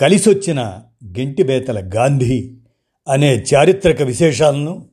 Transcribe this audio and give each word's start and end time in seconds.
కలిసొచ్చిన 0.00 0.82
గెంటిబేతల 1.18 1.90
గాంధీ 1.96 2.54
అనే 3.08 3.36
చారిత్రక 3.36 4.02
విశేషాలను 4.02 4.88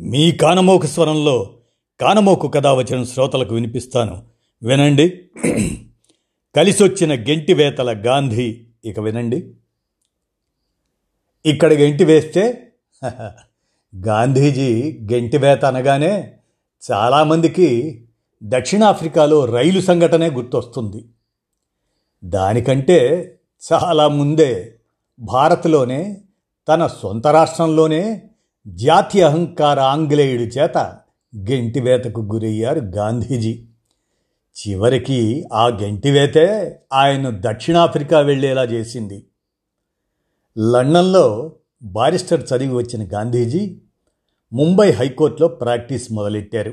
మీ 0.00 0.32
కానమోకు 0.32 0.86
స్వరంలో 0.86 1.56
కానమోకు 2.00 2.48
కథ 2.48 2.66
వచ్చిన 2.66 3.02
శ్రోతలకు 3.02 3.54
వినిపిస్తాను. 3.54 4.22
వినండి. 4.62 5.08
కలిసొచ్చిన 6.56 7.14
గెంటివేతల 7.14 8.02
గాంధీ 8.06 8.66
ఇక 8.84 9.00
వినండి. 9.00 9.54
ఇక్కడ 11.46 11.72
గెంటి 11.72 12.04
వేస్తే 12.04 12.72
గాంధీజీ 14.06 14.98
గెంటివేత 15.12 15.64
అనగానే 15.64 16.32
చాలామందికి 16.92 18.00
దక్షిణాఫ్రికాలో 18.42 19.44
రైలు 19.44 19.80
సంఘటనే 19.80 20.30
గుర్తొస్తుంది. 20.30 21.04
దానికంటే 22.24 23.26
చాలా 23.72 24.08
ముందే 24.08 24.74
భారత్లోనే 25.20 26.20
తన 26.68 26.86
సొంత 26.86 27.26
రాష్ట్రంలోనే 27.26 28.22
జాతి 28.66 29.22
అహంకార 29.22 29.80
ఆంగ్లేయుడి 29.80 30.44
చేత 30.44 30.78
గెంటివేతకు 31.36 32.20
గురయ్యారు 32.20 32.78
గాంధీజీ. 32.78 33.64
చివరికి 34.60 35.44
ఆ 35.52 35.68
గెంటివేతే 35.68 36.78
ఆయన 36.92 37.32
దక్షిణాఫ్రికా 37.34 38.20
వెళ్ళేలా 38.20 38.64
చేసింది. 38.64 39.26
లండన్లో 40.58 41.52
బారిస్టర్ 41.82 42.46
చదివి 42.54 42.74
వచ్చిన 42.74 43.08
గాంధీజీ 43.12 43.78
ముంబై 44.52 44.90
హైకోర్టులో 44.90 45.48
ప్రాక్టీస్ 45.48 46.12
మొదలెట్టారు. 46.12 46.72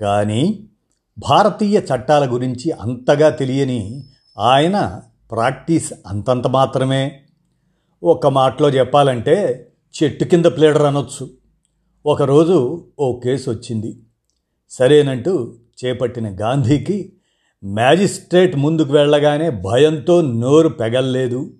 కానీ 0.00 0.68
భారతీయ 1.18 1.80
చట్టాల 1.80 2.32
గురించి 2.32 2.70
అంతగా 2.70 3.30
తెలియని 3.30 4.04
ఆయన 4.38 5.02
ప్రాక్టీస్ 5.32 5.92
అంతంత 6.06 6.46
మాత్రమే. 6.46 7.22
ఒక 8.02 8.26
మాటలో 8.26 8.68
చెప్పాలంటే 8.68 9.68
చెట్టు 10.02 10.24
కింద 10.24 10.46
ప్లేడర్ 10.46 10.82
అనొచ్చు. 10.82 11.30
ఒకరోజు 12.06 12.86
ఓ 12.98 13.20
కేసు 13.20 13.50
వచ్చింది. 13.50 14.00
సరేనంటూ 14.70 15.54
చేపట్టిన 15.84 16.36
గాంధీకి 16.40 17.12
మ్యాజిస్ట్రేట్ 17.64 18.56
ముందుకు 18.56 18.92
వెళ్ళగానే 18.92 19.50
భయంతో 19.50 20.20
నోరు 20.20 20.68
పెగల్లేదు. 20.68 21.54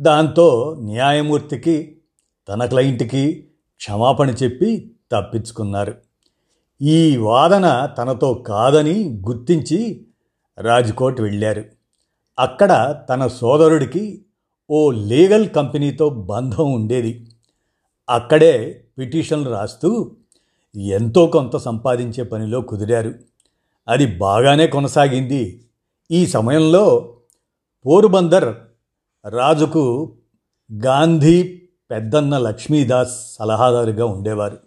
దాంతో 0.00 0.76
న్యాయమూర్తికి 0.80 2.02
తన 2.48 2.64
క్లయింట్కి 2.64 3.48
క్షమాపణ 3.76 4.30
చెప్పి 4.30 4.96
తప్పించుకున్నారు. 5.12 5.94
ఈ 6.82 7.16
వాదన 7.16 7.88
తనతో 7.98 8.34
కాదని 8.34 9.22
గుర్తించి 9.28 10.06
రాజ్కోట్ 10.58 11.20
వెళ్ళారు. 11.20 11.64
అక్కడ 12.38 13.02
తన 13.08 13.26
సోదరుడికి 13.26 14.24
ఓ 14.70 14.90
లీగల్ 14.90 15.48
కంపెనీతో 15.48 16.08
బంధం 16.08 16.72
ఉండేది. 16.72 17.30
అక్కడే 18.10 18.84
పిటిషన్లు 18.98 19.50
రాస్తూ 19.50 20.16
ఎంతో 20.76 21.26
కొంత 21.26 21.56
సంపాదించే 21.56 22.24
పనిలో 22.24 22.60
కుదిరారు. 22.60 23.14
అది 23.88 24.06
బాగానే 24.06 24.66
కొనసాగింది. 24.66 25.64
ఈ 26.10 26.26
సమయంలో 26.26 27.16
పోరుబందర్ 27.86 28.54
రాజుకు 29.28 30.16
గాంధీ 30.84 31.62
పెద్దన్న 31.90 32.38
లక్ష్మీదాస్ 32.38 33.36
సలహాదారుగా 33.36 34.04
ఉండేవారు. 34.04 34.58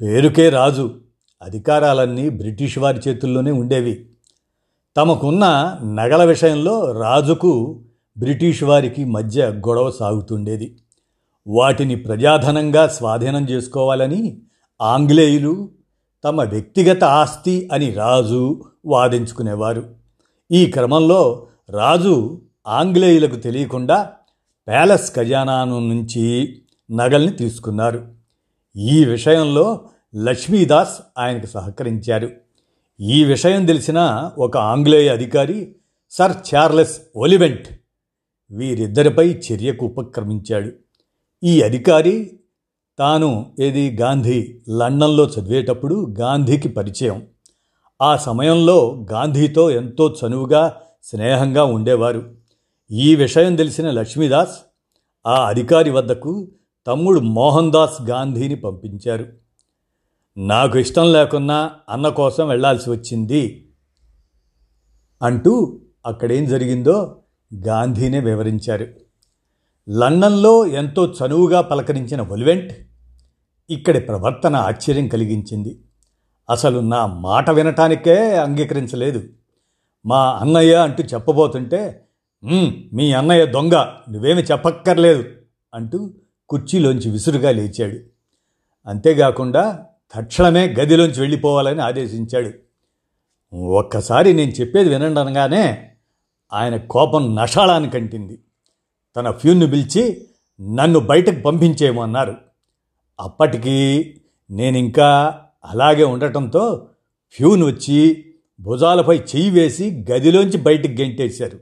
పేరుకే 0.00 0.48
రాజు. 0.48 1.00
అధికారాలన్నీ 1.42 2.28
బ్రిటిష్ 2.28 2.78
వారి 2.78 3.00
చేతుల్లోనే 3.08 3.50
ఉండేవి. 3.50 4.15
తమకున్న 4.96 5.76
నగల 5.84 6.24
విషయంలో 6.24 6.92
రాజుకు 6.92 7.82
బ్రిటిష్ 8.18 8.64
వారికి 8.64 9.04
మధ్య 9.04 9.46
గొడవ 9.46 9.90
సాగుతుండేది. 9.90 10.78
వాటిని 11.46 11.96
ప్రజాధనంగా 11.96 12.86
స్వాధీనం 12.86 13.44
చేసుకోవాలని 13.44 14.40
ఆంగ్లేయులు 14.80 15.68
తమ 16.24 16.42
వ్యక్తిగత 16.42 17.04
ఆస్తి 17.04 17.68
అని 17.72 17.90
రాజు 17.90 18.62
వాదించుకునేవారు. 18.86 19.84
ఈ 20.52 20.66
క్రమంలో 20.66 21.46
రాజు 21.70 22.40
ఆంగ్లేయులకు 22.66 23.36
తెలియకుండా 23.36 24.10
ప్యాలెస్ 24.68 25.14
ఖజానాను 25.14 25.88
నుంచి 25.88 26.56
నగల్ని 26.90 27.32
తీసుకున్నారు. 27.32 28.08
ఈ 28.76 29.04
విషయంలో 29.04 29.80
లక్ష్మీదాస్ 30.16 31.02
ఆయనకు 31.18 31.46
సహకరించారు. 31.46 32.30
ఈ 33.00 33.24
విషయం 33.24 33.66
తెలిసిన 33.66 34.30
ఒక 34.38 34.56
ఆంగ్లేయ 34.56 35.08
అధికారి 35.08 35.76
సర్ 36.10 36.54
చార్లెస్ 36.54 37.00
ఒలివెంట్ 37.16 37.68
వీరిద్దరిపై 38.50 39.28
చర్యకు 39.30 39.86
ఉపక్రమించాడు. 39.86 40.72
ఈ 41.44 41.60
అధికారి 41.60 42.40
తాను 42.98 43.56
ఏది 43.60 43.96
గాంధీ 43.96 44.60
లండన్లో 44.70 45.26
చదివేటప్పుడు 45.26 46.14
గాంధీకి 46.20 46.68
పరిచయం. 46.68 47.26
ఆ 48.02 48.16
సమయంలో 48.16 49.06
గాంధీతో 49.12 49.70
ఎంతో 49.70 50.14
చనువుగా 50.24 50.76
స్నేహంగా 51.02 51.64
ఉండేవారు. 51.64 52.34
ఈ 52.90 53.14
విషయం 53.14 53.56
తెలిసిన 53.56 53.90
లక్ష్మీదాస్ 53.90 54.58
ఆ 55.26 55.46
అధికారి 55.46 55.90
వద్దకు 55.90 56.48
తమ్ముడు 56.86 57.20
మోహన్ 57.20 57.72
దాస్ 57.72 58.02
గాంధీని 58.02 58.54
పంపించారు. 58.54 59.26
నాకు 60.38 60.78
ఇష్టం 60.78 61.12
లేకున్నా 61.12 61.70
అన్న 61.88 62.08
కోసం 62.08 62.48
వెళ్ళాల్సి 62.48 62.90
వచ్చింది 62.90 63.68
అంటూ 65.22 65.80
అక్కడేం 66.06 66.44
జరిగిందో 66.44 67.22
గాంధీనే 67.66 68.20
వివరించారు. 68.20 68.86
లండన్లో 69.90 70.66
ఎంతో 70.66 71.14
చనువుగా 71.20 71.60
పలకరించిన 71.60 72.20
ఒలివెంట్ 72.20 72.72
ఇక్కడి 73.70 74.00
ప్రవర్తన 74.00 74.56
ఆశ్చర్యం 74.56 75.08
కలిగించింది. 75.08 75.80
అసలు 76.50 76.80
నా 76.80 77.06
మాట 77.06 77.50
వినటానికే 77.50 78.36
అంగీకరించలేదు. 78.36 79.22
మా 80.06 80.32
అన్నయ్య 80.32 80.74
అంటూ 80.74 81.02
చెప్పబోతుంటే 81.02 82.04
మీ 82.92 83.12
అన్నయ్య 83.12 83.46
దొంగ 83.46 83.74
నువ్వేమి 84.10 84.42
చెప్పక్కర్లేదు 84.42 85.24
అంటూ 85.74 86.10
కుర్చీలోంచి 86.48 87.10
విసురుగా 87.10 87.50
లేచాడు. 87.50 87.98
అంతేకాకుండా 88.88 89.84
తక్షణమే 90.14 90.66
గదిలోంచి 90.66 91.20
వెళ్ళిపోవాలని 91.20 91.82
ఆదేశించాడు. 91.82 92.50
ఒక్కసారి 93.56 94.32
నేను 94.32 94.50
చెప్పేది 94.50 94.88
వినండి 94.88 95.20
అనగానే 95.20 95.90
ఆయన 96.52 96.76
కోపం 96.76 97.36
నషాళానికి 97.36 97.96
అంటింది 97.96 98.38
తన 99.16 99.30
ఫ్యూన్ను 99.30 99.66
పిలిచి 99.66 100.28
నన్ను 100.60 101.00
బయటకు 101.00 101.40
పంపించేయమన్నారు 101.40 102.36
అప్పటికి 103.20 103.76
నేను 104.50 104.78
ఇంకా 104.78 105.40
అలాగే 105.64 106.04
ఉండటంతో 106.04 106.88
ఫ్యూన్ 107.30 107.62
వచ్చి 107.62 108.24
భుజాలపై 108.60 109.18
చెయ్యి 109.18 109.50
వేసి 109.50 110.04
గదిలోంచి 110.10 110.56
బయటకు 110.56 110.90
గెంటేశారు. 110.90 111.58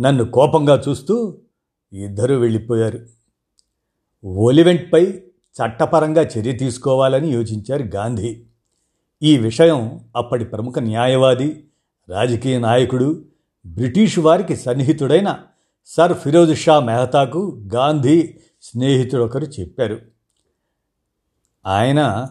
నన్ను 0.00 0.24
కోపంగా 0.24 0.82
చూస్తూ 0.88 1.38
ఇద్దరూ 1.92 2.38
వెళ్ళిపోయారు. 2.38 3.06
ఒలివెంట్పై 4.26 5.20
చట్టపరంగా 5.56 6.22
చర్య 6.22 6.52
తీసుకోవాలని 6.52 7.28
యోచించారు 7.28 7.82
గాంధీ. 7.82 8.44
ఈ 9.22 9.38
విషయం 9.38 10.00
అప్పటి 10.16 10.44
ప్రముఖ 10.44 10.78
న్యాయవాది 10.78 11.64
రాజకీయ 12.08 12.58
నాయకుడు 12.58 13.24
బ్రిటిష్ 13.66 14.18
వారికి 14.18 14.56
సన్నిహితుడైన 14.56 15.38
సర్ 15.86 16.14
ఫిరోజ్ 16.14 16.58
షా 16.58 16.80
మెహతాకు 16.80 17.62
గాంధీ 17.74 18.34
స్నేహితుడు 18.62 19.22
ఒకరు 19.22 19.44
చెప్పారు. 19.44 19.98
ఆయన 21.66 22.26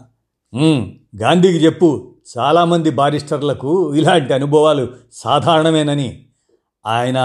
గాంధీకి 1.22 1.66
చెప్పు 1.66 2.16
చాలామంది 2.38 2.90
బారిస్టర్లకు 2.90 3.96
ఇలాంటి 3.96 4.34
అనుభవాలు 4.34 4.88
సాధారణమేనని. 5.14 6.26
ఆయన 6.86 7.20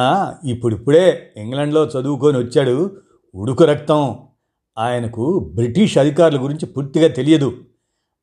ఇప్పుడిప్పుడే 0.45 1.33
ఇంగ్లండ్లో 1.37 1.85
చదువుకొని 1.85 2.39
వచ్చాడు 2.39 2.97
ఉడుకు 3.35 3.65
రక్తం 3.65 4.19
ఆయనకు 4.79 5.53
బ్రిటిష్ 5.55 5.99
అధికారుల 5.99 6.43
గురించి 6.43 6.67
పూర్తిగా 6.67 7.09
తెలియదు. 7.09 7.53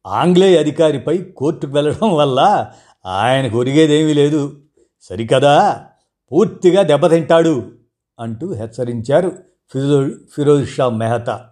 ఆంగ్లేయ 0.08 0.58
అధికారిపై 0.58 1.18
కోర్టుకు 1.18 1.72
వెళ్ళడం 1.72 2.16
వల్ల 2.16 2.72
ఆయనకు 3.06 3.60
ఒరిగేదేమీ 3.60 4.14
లేదు. 4.14 4.62
సరికదా? 5.02 5.86
పూర్తిగా 6.32 6.82
దెబ్బతింటాడు 6.82 7.72
అంటూ 8.20 8.54
హెచ్చరించారు 8.54 9.30
ఫిరో 9.74 10.10
ఫిరోజ్ 10.10 10.70
షా 10.70 10.90
మెహతా. 10.90 11.46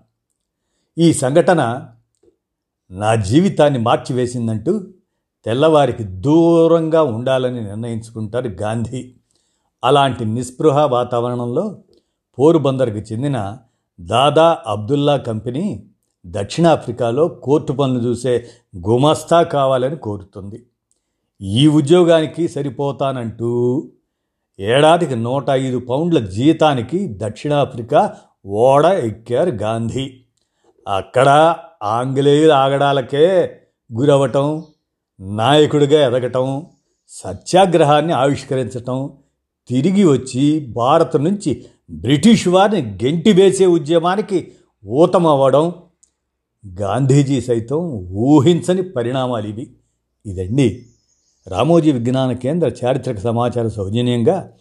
ఈ 0.97 1.13
సంఘటన 1.13 1.87
నా 2.91 3.15
జీవితాన్ని 3.15 3.79
మార్చివేసిందంటూ 3.79 4.83
తెల్లవారికి 5.45 6.03
దూరంగా 6.03 7.03
ఉండాలని 7.03 7.61
నిర్ణయించుకుంటారు 7.61 8.47
గాంధీ. 8.47 9.15
అలాంటి 9.83 10.25
నిస్పృహ 10.25 10.85
వాతావరణంలో 10.85 11.77
పోరుబందర్కి 12.39 13.13
చెందిన 13.13 13.57
దాదా 13.99 14.57
అబ్దుల్లా 14.67 15.17
కంపెనీ 15.17 15.83
దక్షిణాఫ్రికాలో 16.25 17.27
కోర్టు 17.27 17.73
పనులు 17.73 17.99
చూసే 17.99 18.45
గుమస్తా 18.77 19.43
కావాలని 19.43 19.95
కోరుతుంది. 19.95 20.65
ఈ 21.41 21.67
ఉద్యోగానికి 21.67 22.47
సరిపోతానంటూ 22.47 23.83
ఏడాదికి 24.59 25.15
నూట 25.15 25.49
ఐదు 25.49 25.79
పౌండ్ల 25.79 26.19
జీతానికి 26.19 27.13
దక్షిణాఫ్రికా 27.17 28.15
ఓడ 28.45 28.85
ఎక్కారు 28.85 29.49
గాంధీ. 29.49 30.19
అక్కడ 30.87 31.55
ఆంగ్లేయుల 31.83 32.51
ఆగడాలకే 32.51 33.25
గురవటం 33.93 34.63
నాయకుడిగా 35.21 36.07
ఎదగటం 36.07 36.65
సత్యాగ్రహాన్ని 37.09 38.13
ఆవిష్కరించటం 38.13 39.09
తిరిగి 39.67 40.03
వచ్చి 40.03 40.73
భారత్ 40.73 41.23
నుంచి 41.23 41.65
బ్రిటిష్ 41.89 42.47
వారిని 42.47 42.99
గెంటివేసే 43.03 43.65
ఉద్యమానికి 43.65 44.51
ఊతమవ్వడం 44.85 45.73
గాంధీజీ 46.81 47.41
సైతం 47.41 47.77
ఊహించని 48.11 48.83
పరిణామాలు 48.83 49.47
ఇవి. 49.47 49.71
ఇదండి 50.25 50.85
రామోజీ 51.47 51.91
విజ్ఞాన 51.91 52.31
కేంద్ర 52.31 52.71
చారిత్రక 52.85 53.19
సమాచార 53.19 53.67
సౌజన్యంగా 53.67 54.51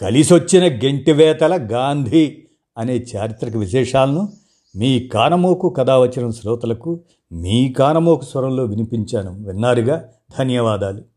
కలిసొచ్చిన 0.00 0.66
గెంటివేతల 0.84 1.68
గాంధీ 1.72 2.38
అనే 2.78 3.04
చారిత్రక 3.16 3.56
విశేషాలను 3.56 4.32
మీ 4.76 5.08
కానమోకు 5.08 5.68
కథ 5.68 5.90
వచ్చిన 5.90 6.30
శ్రోతలకు 6.30 7.00
మీ 7.32 7.72
కానమోకు 7.72 8.24
స్వరంలో 8.24 8.64
వినిపించాను. 8.64 9.46
విన్నారుగా? 9.46 10.08
ధన్యవాదాలు. 10.38 11.11